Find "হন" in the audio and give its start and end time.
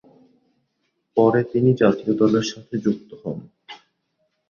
3.21-3.37